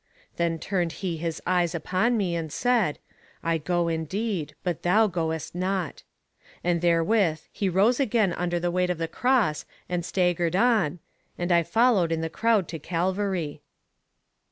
Then 0.37 0.57
turned 0.57 0.93
he 1.05 1.17
his 1.17 1.39
eyes 1.45 1.75
upon 1.75 2.17
me, 2.17 2.35
and 2.35 2.51
said, 2.51 2.97
"I 3.43 3.59
go 3.59 3.87
indeed, 3.87 4.55
but 4.63 4.81
thou 4.81 5.05
goest 5.05 5.53
not;" 5.53 6.01
and 6.63 6.81
therewith 6.81 7.41
he 7.51 7.69
rose 7.69 7.99
again 7.99 8.33
under 8.33 8.59
the 8.59 8.71
weight 8.71 8.89
of 8.89 8.97
the 8.97 9.07
cross, 9.07 9.63
and 9.87 10.03
staggered 10.03 10.55
on, 10.55 10.97
"'And 11.37 11.51
I 11.51 11.61
followed 11.61 12.11
in 12.11 12.21
the 12.21 12.31
crowd 12.31 12.67
to 12.69 12.79
Calvary. 12.79 13.61